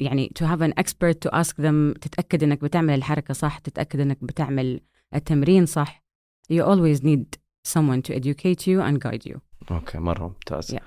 يعني 0.01 0.31
to 0.39 0.45
have 0.47 0.61
an 0.61 0.73
expert 0.83 1.21
to 1.21 1.29
ask 1.35 1.55
them 1.55 1.93
تتأكد 2.01 2.43
إنك 2.43 2.61
بتعمل 2.61 2.93
الحركة 2.93 3.33
صح 3.33 3.57
تتأكد 3.59 3.99
إنك 3.99 4.17
بتعمل 4.23 4.79
التمرين 5.15 5.65
صح 5.65 6.03
You 6.53 6.63
always 6.63 7.03
need 7.03 7.25
someone 7.67 8.01
to 8.01 8.13
educate 8.15 8.67
you 8.67 8.81
and 8.81 8.99
guide 8.99 9.25
you 9.31 9.39
أوكي 9.71 9.97
مره 9.97 10.23
ممتاز 10.27 10.75
Yeah. 10.75 10.79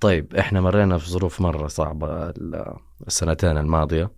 طيب 0.00 0.34
إحنا 0.34 0.60
مرينا 0.60 0.98
في 0.98 1.10
ظروف 1.10 1.40
مره 1.40 1.66
صعبه 1.66 2.30
ال- 2.30 2.76
السنتين 3.06 3.58
الماضيه 3.58 4.10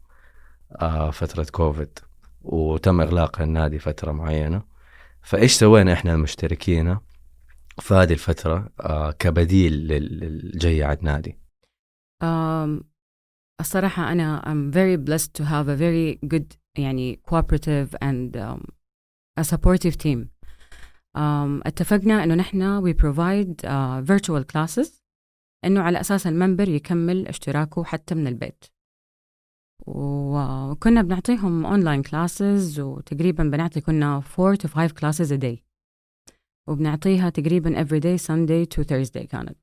آه 0.80 1.10
فتره 1.10 1.46
كوفيد 1.52 1.98
وتم 2.44 3.00
إغلاق 3.00 3.40
النادي 3.40 3.78
فترة 3.78 4.12
معينة 4.12 4.62
فإيش 5.22 5.52
سوينا 5.52 5.92
إحنا 5.92 6.14
المشتركين 6.14 6.98
في 7.80 7.94
هذه 7.94 8.12
الفترة 8.12 8.72
آه 8.80 9.10
كبديل 9.10 9.72
لل- 9.72 10.18
للجاي 10.20 10.84
على 10.84 10.98
النادي 10.98 11.38
الصراحة 13.60 14.12
أنا 14.12 14.42
I'm 14.42 14.74
very 14.74 14.96
blessed 15.08 15.32
to 15.38 15.44
have 15.44 15.68
a 15.68 15.76
very 15.76 16.28
good 16.28 16.56
يعني 16.78 17.20
cooperative 17.30 17.96
and 18.02 18.36
um, 18.36 18.64
a 19.40 19.44
supportive 19.44 19.96
team. 19.96 20.28
Um, 21.16 21.62
اتفقنا 21.66 22.24
إنه 22.24 22.34
نحن 22.34 22.80
we 22.82 22.94
provide 22.94 23.64
uh, 23.64 24.12
virtual 24.12 24.44
classes 24.54 24.88
إنه 25.64 25.80
على 25.80 26.00
أساس 26.00 26.26
ال 26.26 26.32
member 26.32 26.68
يكمل 26.68 27.28
اشتراكه 27.28 27.84
حتى 27.84 28.14
من 28.14 28.26
البيت. 28.26 28.64
وكنا 29.86 31.02
بنعطيهم 31.02 31.66
online 31.66 32.02
classes 32.02 32.80
وتقريبا 32.80 33.44
بنعطي 33.44 33.80
كنا 33.80 34.22
4 34.38 34.56
to 34.56 34.66
5 34.66 34.88
classes 34.88 35.30
a 35.30 35.38
day. 35.44 35.58
وبنعطيها 36.68 37.30
تقريبا 37.30 37.84
every 37.84 38.00
day 38.00 38.22
Sunday 38.22 38.76
to 38.76 38.84
Thursday 38.84 39.26
كانت. 39.26 39.58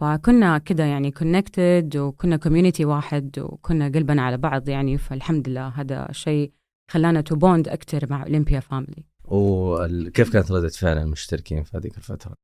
فكنا 0.00 0.58
كده 0.58 0.84
يعني 0.84 1.12
connected 1.12 1.96
وكنا 1.96 2.38
community 2.44 2.80
واحد 2.80 3.38
وكنا 3.38 3.88
قلبنا 3.88 4.22
على 4.22 4.36
بعض 4.36 4.68
يعني 4.68 4.98
فالحمد 4.98 5.48
لله 5.48 5.68
هذا 5.68 6.08
شيء 6.12 6.52
خلانا 6.90 7.20
to 7.20 7.36
bond 7.36 7.68
أكتر 7.68 8.10
مع 8.10 8.22
أولمبيا 8.22 8.60
family 8.60 9.04
وكيف 9.24 10.32
كانت 10.32 10.52
ردة 10.52 10.68
فعل 10.68 10.98
المشتركين 10.98 11.62
في 11.62 11.76
هذيك 11.76 11.96
الفترة؟ 11.96 12.34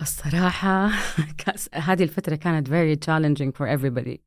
الصراحة 0.00 0.86
هذه 1.74 2.02
الفترة 2.02 2.36
كانت 2.36 2.68
very 2.68 2.96
challenging 3.06 3.52
for 3.52 3.66
everybody. 3.66 4.18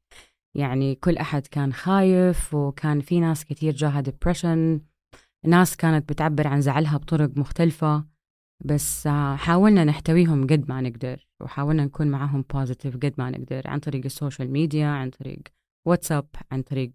يعني 0.55 0.95
كل 0.95 1.17
أحد 1.17 1.47
كان 1.47 1.73
خايف 1.73 2.53
وكان 2.53 2.99
في 2.99 3.19
ناس 3.19 3.45
كتير 3.45 3.73
جاها 3.73 4.03
depression. 4.03 4.79
ناس 5.45 5.77
كانت 5.77 6.09
بتعبر 6.09 6.47
عن 6.47 6.61
زعلها 6.61 6.97
بطرق 6.97 7.37
مختلفة 7.37 8.05
بس 8.65 9.07
آه، 9.07 9.35
حاولنا 9.35 9.83
نحتويهم 9.83 10.43
قد 10.43 10.69
ما 10.69 10.81
نقدر 10.81 11.27
وحاولنا 11.41 11.85
نكون 11.85 12.07
معاهم 12.07 12.45
positive 12.53 12.95
قد 12.95 13.13
ما 13.17 13.29
نقدر 13.29 13.67
عن 13.67 13.79
طريق 13.79 14.05
ال 14.05 14.12
social 14.12 14.51
media 14.51 14.87
عن 14.87 15.09
طريق 15.09 15.39
واتساب 15.87 16.27
عن 16.51 16.61
طريق 16.61 16.91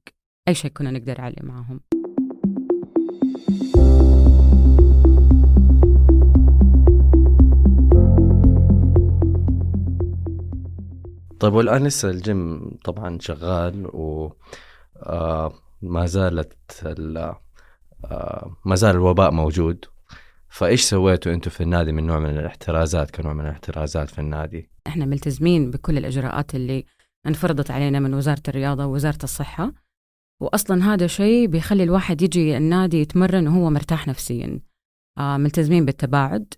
أي 0.49 0.55
شيء 0.55 0.71
كنا 0.71 0.91
نقدر 0.91 1.21
عليه 1.21 1.43
معاهم. 1.43 1.81
طيب 11.41 11.53
والآن 11.55 11.85
لسه 11.85 12.11
الجيم 12.11 12.71
طبعا 12.85 13.19
شغال 13.21 13.87
و 13.87 14.33
آه 14.97 15.53
ما 15.83 16.07
زالت 16.07 16.57
ال- 16.83 17.35
آه 18.05 18.57
ما 18.65 18.75
زال 18.75 18.91
الوباء 18.97 19.31
موجود. 19.31 19.85
فإيش 20.49 20.83
سويتوا 20.83 21.33
أنتم 21.35 21.51
في 21.51 21.63
النادي 21.63 21.93
من 21.93 22.07
نوع 22.07 22.19
من 22.19 22.39
الاحترازات 22.39 23.11
كنوع 23.11 23.33
من 23.33 23.41
الاحترازات 23.47 24.11
في 24.11 24.19
النادي؟ 24.19 24.71
إحنا 24.87 25.05
ملتزمين 25.07 25.71
بكل 25.71 25.99
الإجراءات 25.99 26.55
اللي 26.55 26.85
انفرضت 27.27 27.71
علينا 27.71 27.99
من 27.99 28.15
وزارة 28.15 28.43
الرياضة 28.49 28.87
ووزارة 28.87 29.19
الصحة. 29.25 29.73
واصلا 30.41 30.95
هذا 30.95 31.07
شيء 31.07 31.47
بيخلي 31.47 31.83
الواحد 31.83 32.23
يجي 32.23 32.57
النادي 32.57 33.01
يتمرن 33.01 33.49
وهو 33.49 33.71
مرتاح 33.71 34.09
نفسيا. 34.09 34.61
آه 35.19 35.37
ملتزمين 35.37 35.85
بالتباعد 35.85 36.55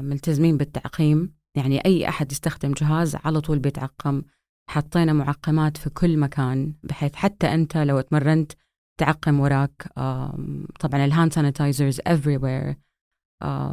ملتزمين 0.00 0.56
بالتعقيم. 0.56 1.34
يعني 1.56 1.84
أي 1.84 2.08
أحد 2.08 2.32
يستخدم 2.32 2.72
جهاز 2.72 3.16
على 3.16 3.40
طول 3.40 3.58
بيتعقم. 3.58 4.22
حطينا 4.70 5.12
معقمات 5.12 5.76
في 5.76 5.90
كل 5.90 6.18
مكان 6.18 6.74
بحيث 6.82 7.14
حتى 7.14 7.54
أنت 7.54 7.76
لو 7.76 8.00
تمرنت 8.00 8.52
تعقم 9.00 9.40
وراك 9.40 9.92
طبعا 10.80 11.04
ال 11.04 11.10
hand 11.10 11.32
sanitizers 11.32 12.00
everywhere. 12.00 12.74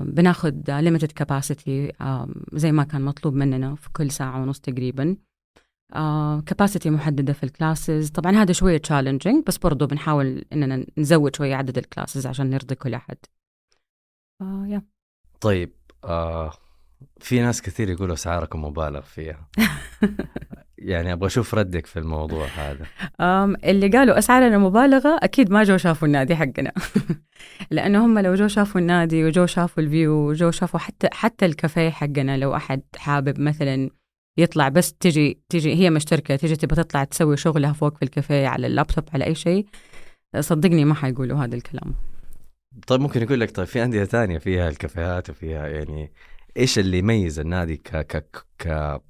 بناخد 0.01 0.71
limited 0.71 1.23
capacity 1.23 2.03
زي 2.53 2.71
ما 2.71 2.83
كان 2.83 3.01
مطلوب 3.01 3.33
مننا 3.33 3.75
في 3.75 3.89
كل 3.89 4.11
ساعة 4.11 4.41
ونص 4.41 4.59
تقريبا. 4.59 5.17
capacity 6.45 6.89
محددة 6.89 7.33
في 7.33 7.43
ال 7.43 7.51
classes 7.52 8.09
طبعا 8.09 8.31
هذا 8.31 8.53
شوية 8.53 8.77
challenging 8.77 9.45
بس 9.47 9.57
برضو 9.57 9.87
بنحاول 9.87 10.45
إننا 10.53 10.85
نزود 10.97 11.35
شوية 11.35 11.55
عدد 11.55 11.77
ال 11.77 11.83
classes 11.84 12.27
عشان 12.27 12.49
نرضي 12.49 12.75
كل 12.75 12.93
أحد. 12.93 13.17
آه 14.41 14.81
طيب 15.41 15.73
آه 16.03 16.53
في 17.19 17.41
ناس 17.41 17.61
كثير 17.61 17.89
يقولوا 17.89 18.13
اسعاركم 18.13 18.65
مبالغ 18.65 19.01
فيها. 19.01 19.47
يعني 20.77 21.13
أبغى 21.13 21.27
أشوف 21.27 21.55
ردك 21.55 21.85
في 21.85 21.99
الموضوع 21.99 22.45
هذا. 22.45 22.85
آم، 23.21 23.55
اللي 23.63 23.87
قالوا 23.87 24.17
أسعارنا 24.17 24.57
مبالغة 24.57 25.19
أكيد 25.23 25.51
ما 25.51 25.63
جو 25.63 25.77
شافوا 25.77 26.07
النادي 26.07 26.35
حقنا. 26.35 26.71
لأنه 27.71 28.05
هم 28.05 28.19
لو 28.19 28.35
جو 28.35 28.47
شافوا 28.47 28.81
النادي 28.81 29.23
وجو 29.23 29.45
شافوا 29.45 29.83
ال 29.83 29.89
view 29.89 30.13
وجو 30.13 30.51
شافوا 30.51 30.79
حتى 30.79 31.07
حتى 31.11 31.45
الكافيه 31.45 31.89
حقنا 31.89 32.37
لو 32.37 32.55
أحد 32.55 32.81
حابب 32.97 33.39
مثلا 33.39 33.89
يطلع 34.37 34.69
بس 34.69 34.93
تجي 34.93 35.39
تجي 35.49 35.75
هي 35.75 35.89
مشتركة 35.89 36.35
تجي 36.35 36.55
تبغى 36.55 36.83
تطلع 36.83 37.03
تسوي 37.03 37.37
شغلها 37.37 37.73
فوق 37.73 37.97
في 37.97 38.03
الكافيه 38.03 38.47
على 38.47 38.67
اللابتوب 38.67 39.03
على 39.13 39.25
أي 39.25 39.35
شيء 39.35 39.65
صدقني 40.39 40.85
ما 40.85 40.93
حيقولوا 40.93 41.43
هذا 41.43 41.55
الكلام. 41.55 41.95
طيب 42.87 43.01
ممكن 43.01 43.21
يقول 43.21 43.39
لك 43.39 43.55
طيب 43.55 43.67
في 43.67 43.83
أندية 43.83 44.03
ثانية 44.03 44.37
فيها 44.37 44.69
الكافيهات 44.69 45.29
وفيها 45.29 45.67
يعني 45.67 46.11
إيش 46.57 46.79
اللي 46.79 46.97
يميز 46.97 47.39
النادي 47.39 47.77
ك 47.77 47.89
ك 47.97 48.25
ك 48.59 49.01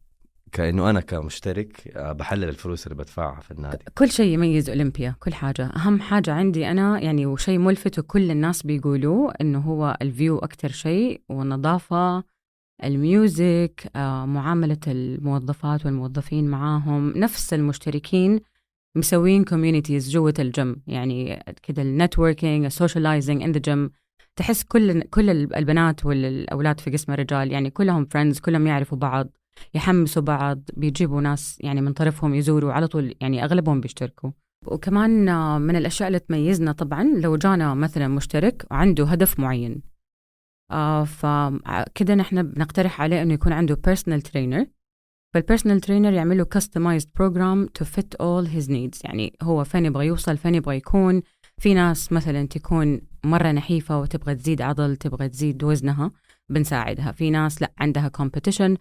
كإنه 0.51 0.89
أنا 0.89 0.99
كمشترك 0.99 1.87
آه، 1.97 2.11
بحلل 2.11 2.49
الفلوس 2.49 2.87
اللي 2.87 2.95
بدفعها 2.95 3.39
في 3.39 3.51
النادي؟ 3.51 3.85
كل 3.97 4.11
شيء 4.11 4.33
يميز 4.33 4.69
أولمبيا 4.69 5.15
كل 5.19 5.33
حاجة. 5.33 5.65
أهم 5.75 5.99
حاجة 5.99 6.33
عندي 6.33 6.71
أنا 6.71 6.99
يعني 6.99 7.25
وشيء 7.25 7.59
ملفت 7.59 7.99
وكل 7.99 8.31
الناس 8.31 8.63
بيقولوه 8.63 9.33
إنه 9.41 9.59
هو 9.59 9.97
ال 10.01 10.09
view 10.09 10.37
أكثر 10.37 10.69
شيء 10.69 11.21
والنظافة 11.29 12.23
ال 12.83 13.01
music 13.01 13.91
آه، 13.95 14.25
معاملة 14.25 14.77
الموظفات 14.87 15.85
والموظفين 15.85 16.47
معاهم. 16.47 17.13
نفس 17.17 17.53
المشتركين 17.53 18.39
مسوين 18.95 19.43
communities 19.43 20.09
جوة 20.09 20.33
الجيم 20.39 20.75
يعني 20.87 21.43
كذا 21.63 21.81
ال 21.81 21.89
networking 21.89 22.65
ال 22.65 22.72
socializing 22.72 23.43
in 23.43 23.51
the 23.51 23.59
gym 23.59 23.91
تحس 24.39 24.63
كل 24.63 25.01
كل 25.01 25.29
البنات 25.29 26.05
والأولاد 26.05 26.79
في 26.79 26.91
قسم 26.91 27.13
الرجال 27.13 27.51
يعني 27.51 27.69
كلهم 27.69 28.05
friends 28.05 28.39
كلهم 28.39 28.67
يعرفوا 28.67 28.97
بعض 28.97 29.29
يحمسوا 29.73 30.21
بعض 30.21 30.61
بيجيبوا 30.73 31.21
ناس 31.21 31.57
يعني 31.61 31.81
من 31.81 31.93
طرفهم 31.93 32.33
يزوروا 32.33 32.73
على 32.73 32.87
طول 32.87 33.15
يعني 33.21 33.43
أغلبهم 33.43 33.81
بيشتركوا. 33.81 34.31
وكمان 34.65 35.25
من 35.61 35.75
الأشياء 35.75 36.07
اللي 36.07 36.19
تميزنا 36.19 36.71
طبعا 36.71 37.03
لو 37.03 37.35
جانا 37.35 37.73
مثلا 37.73 38.07
مشترك 38.07 38.65
وعنده 38.71 39.05
هدف 39.05 39.39
معين. 39.39 39.81
آه 40.71 41.03
فكده 41.03 42.15
نحن 42.15 42.43
بنقترح 42.43 43.01
عليه 43.01 43.21
إنه 43.21 43.33
يكون 43.33 43.53
عنده 43.53 43.75
personal 43.85 44.21
trainer 44.21 44.65
فال 45.33 45.43
personal 45.43 45.81
trainer 45.81 46.13
يعمل 46.13 46.37
له 46.37 46.45
customized 46.45 47.09
program 47.15 47.65
to 47.65 47.85
fit 47.85 48.15
all 48.15 48.45
his 48.45 48.71
needs 48.71 49.01
يعني 49.03 49.33
هو 49.41 49.63
فين 49.63 49.85
يبغى 49.85 50.05
يوصل 50.05 50.37
فين 50.37 50.55
يبغى 50.55 50.77
يكون. 50.77 51.21
في 51.61 51.73
ناس 51.73 52.11
مثلا 52.11 52.47
تكون 52.47 53.01
مرة 53.23 53.51
نحيفة 53.51 53.99
وتبغى 53.99 54.35
تزيد 54.35 54.61
عضل 54.61 54.95
تبغى 54.95 55.29
تزيد 55.29 55.63
وزنها 55.63 56.11
بنساعدها. 56.49 57.11
في 57.11 57.29
ناس 57.29 57.61
لا 57.61 57.71
عندها 57.77 58.07
competition 58.07 58.77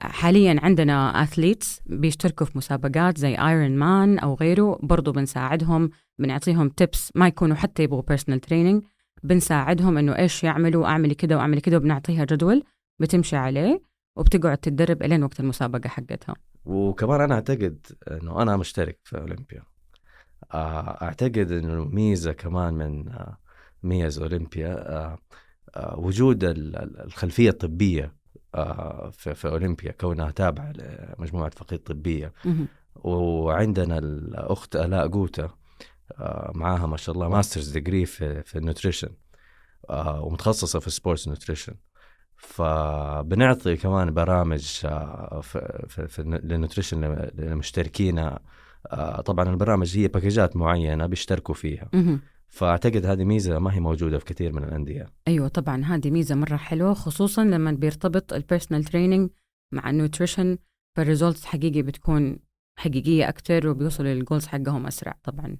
حاليا 0.00 0.60
عندنا 0.62 1.22
athletes 1.22 1.80
بيشتركوا 1.86 2.46
في 2.46 2.58
مسابقات 2.58 3.18
زي 3.18 3.34
Ironman 3.34 4.18
أو 4.18 4.34
غيره 4.34 4.78
برضو 4.82 5.12
بنساعدهم 5.12 5.90
بنعطيهم 6.18 6.68
tips 6.68 7.12
ما 7.14 7.26
يكونوا 7.26 7.56
حتى 7.56 7.82
يبغوا 7.82 8.02
personal 8.02 8.40
training 8.40 8.82
بنساعدهم 9.22 9.98
إنه 9.98 10.18
إيش 10.18 10.44
يعملوا 10.44 10.86
اعملي 10.86 11.14
كده 11.14 11.36
واعملي 11.36 11.60
كده 11.60 11.76
وبنعطيها 11.76 12.24
جدول 12.24 12.62
بتمشي 12.98 13.36
عليه 13.36 13.82
وبتقعد 14.16 14.58
تتدرب 14.58 15.02
إلين 15.02 15.22
وقت 15.22 15.40
المسابقة 15.40 15.88
حقتها. 15.88 16.34
وكمان 16.64 17.20
أنا 17.20 17.34
أعتقد 17.34 17.86
إنه 18.10 18.42
أنا 18.42 18.56
مشترك 18.56 18.98
في 19.04 19.18
أولمبيا. 19.18 19.75
أعتقد 20.54 21.52
إنه 21.52 21.84
ميزة 21.84 22.32
كمان 22.32 22.74
من 22.74 23.08
آه، 23.08 23.38
ميز 23.82 24.18
أولمبيا 24.18 24.96
آه، 24.96 25.18
وجود 25.98 26.44
الخلفية 26.44 27.50
الطبية 27.50 28.16
في, 29.12 29.34
في 29.34 29.48
أولمبيا 29.48 29.92
كونها 29.92 30.30
تابعة 30.30 30.72
لمجموعة 30.72 31.50
فقيه 31.50 31.76
طبية. 31.76 32.32
وعندنا 32.94 33.98
الأخت 33.98 34.76
ألاء 34.76 35.08
قوته 35.08 35.48
معاها 36.54 36.86
ما 36.86 36.96
شاء 36.96 37.14
الله 37.14 37.28
masters 37.28 37.70
degree 37.70 38.06
في 38.06 38.42
في 38.42 38.58
ال 38.58 38.63
nutrition 38.63 39.08
ومتخصصة 39.90 40.78
في 40.80 40.90
sports 40.90 41.28
nutrition 41.28 41.74
فبنعطي 42.36 43.76
كمان 43.76 44.14
برامج 44.14 44.60
في, 45.42 45.84
في, 45.88 46.08
في 46.08 46.22
لل 46.22 46.36
nutrition 46.36 47.00
للمشتركين 47.34 48.30
طبعا 49.24 49.50
البرامج 49.50 49.98
هي 49.98 50.08
باكجات 50.08 50.56
معينة 50.56 51.06
بيشتركوا 51.06 51.54
فيها. 51.54 51.90
فأعتقد 52.48 53.06
هذه 53.06 53.24
ميزة 53.24 53.58
ما 53.58 53.74
هي 53.74 53.80
موجودة 53.80 54.18
في 54.18 54.24
كثير 54.24 54.52
من 54.52 54.64
الأندية. 54.64 55.06
أيوه 55.28 55.48
طبعا 55.48 55.84
هذه 55.84 56.10
ميزة 56.10 56.34
مرة 56.34 56.56
حلوة 56.56 56.94
خصوصا 56.94 57.44
لما 57.44 57.72
بيرتبط 57.72 58.32
ال 58.32 58.38
personal 58.38 58.84
training 58.84 59.30
مع 59.72 59.90
ال 59.90 59.97
nutrition 59.97 60.58
فال 60.96 61.07
results 61.07 61.44
حقيقي 61.44 61.82
بتكون 61.82 62.38
حقيقية 62.78 63.28
أكثر 63.28 63.68
وبيوصلوا 63.68 64.14
لل 64.14 64.23
goals 64.23 64.46
حقهم 64.46 64.86
أسرع 64.86 65.14
طبعا. 65.22 65.56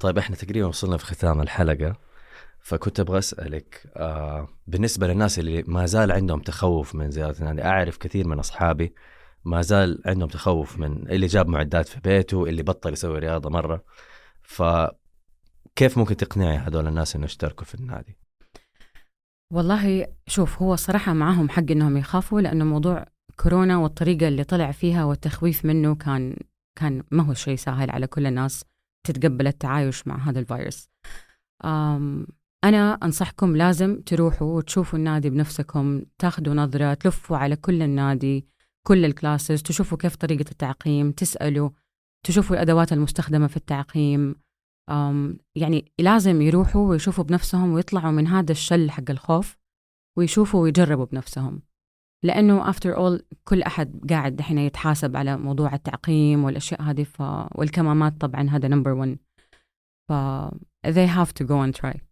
طيب 0.00 0.18
إحنا 0.18 0.36
تقريبا 0.36 0.66
وصلنا 0.66 0.96
في 0.96 1.04
ختام 1.04 1.40
الحلقة. 1.40 2.09
فكنت 2.62 3.00
أبغى 3.00 3.18
أسألك 3.18 3.92
آه 3.96 4.48
بالنسبة 4.66 5.06
للناس 5.06 5.38
اللي 5.38 5.62
ما 5.62 5.86
زال 5.86 6.12
عندهم 6.12 6.40
تخوف 6.40 6.94
من 6.94 7.10
زيارة 7.10 7.38
النادي 7.38 7.64
أعرف 7.64 7.96
كثير 7.96 8.28
من 8.28 8.38
أصحابي 8.38 8.94
ما 9.44 9.62
زال 9.62 10.02
عندهم 10.06 10.28
تخوف 10.28 10.78
من 10.78 11.10
اللي 11.10 11.26
جاب 11.26 11.48
معدات 11.48 11.88
في 11.88 12.00
بيته 12.00 12.44
اللي 12.44 12.62
بطل 12.62 12.92
يسوي 12.92 13.18
رياضة 13.18 13.50
مرة. 13.50 13.84
فكيف 14.42 15.98
ممكن 15.98 16.16
تقنعي 16.16 16.56
هذول 16.56 16.86
الناس 16.86 17.16
إنه 17.16 17.24
يشتركوا 17.24 17.64
في 17.64 17.74
النادي؟ 17.74 18.16
والله 19.52 20.06
شوف 20.26 20.62
هو 20.62 20.76
صراحة 20.76 21.12
معهم 21.12 21.48
حق 21.48 21.70
إنهم 21.70 21.96
يخافوا 21.96 22.40
لأنه 22.40 22.64
موضوع 22.64 23.06
كورونا 23.36 23.76
والطريقة 23.76 24.28
اللي 24.28 24.44
طلع 24.44 24.72
فيها 24.72 25.04
والتخويف 25.04 25.64
منه 25.64 25.94
كان 25.94 26.36
كان 26.78 27.02
ما 27.10 27.22
هو 27.22 27.34
شيء 27.34 27.56
سهل 27.56 27.90
على 27.90 28.06
كل 28.06 28.26
الناس 28.26 28.64
تتقبل 29.06 29.46
التعايش 29.46 30.06
مع 30.06 30.28
هذا 30.28 30.40
الفيروس. 30.40 30.88
أنا 32.64 32.92
أنصحكم 32.92 33.56
لازم 33.56 34.00
تروحوا 34.00 34.56
وتشوفوا 34.56 34.98
النادي 34.98 35.30
بنفسكم 35.30 36.02
تاخذوا 36.18 36.54
نظرة 36.54 36.94
تلفوا 36.94 37.36
على 37.36 37.56
كل 37.56 37.82
النادي 37.82 38.46
كل 38.86 39.04
الكلاسز 39.04 39.62
تشوفوا 39.62 39.98
كيف 39.98 40.16
طريقة 40.16 40.50
التعقيم 40.50 41.12
تسألوا 41.12 41.70
تشوفوا 42.26 42.56
الأدوات 42.56 42.92
المستخدمة 42.92 43.46
في 43.46 43.56
التعقيم. 43.56 44.34
يعني 45.54 45.92
لازم 45.98 46.42
يروحوا 46.42 46.88
ويشوفوا 46.88 47.24
بنفسهم 47.24 47.72
ويطلعوا 47.72 48.10
من 48.10 48.26
هذا 48.26 48.52
الشل 48.52 48.90
حق 48.90 49.10
الخوف 49.10 49.56
ويشوفوا 50.18 50.62
ويجربوا 50.62 51.04
بنفسهم. 51.04 51.62
لأنه 52.24 52.72
after 52.72 52.96
all 52.96 53.22
كل 53.44 53.62
أحد 53.62 54.06
قاعد 54.10 54.36
دحين 54.36 54.58
يتحاسب 54.58 55.16
على 55.16 55.36
موضوع 55.36 55.74
التعقيم 55.74 56.44
والأشياء 56.44 56.82
هذه 56.82 57.02
ف... 57.02 57.20
والكمامات 57.54 58.20
طبعا 58.20 58.50
هذا 58.50 58.68
نمبر 58.68 58.92
1 58.92 59.18
ف 60.08 60.12
they 60.86 61.06
have 61.06 61.32
to 61.34 61.46
go 61.46 61.60
and 61.60 61.74
try. 61.82 62.09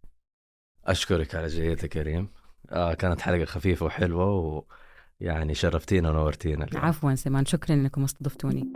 أشكرك 0.88 1.34
على 1.34 1.46
جيتك 1.46 1.88
كريم 1.88 2.28
آه 2.70 2.94
كانت 2.94 3.20
حلقة 3.20 3.44
خفيفة 3.44 3.86
وحلوة 3.86 4.64
ويعني 5.20 5.54
شرفتينا 5.54 6.10
ونورتينا 6.10 6.66
عفوا 6.74 7.14
سيمان 7.14 7.44
شكرا 7.44 7.74
إنكم 7.76 8.04
استضفتوني. 8.04 8.72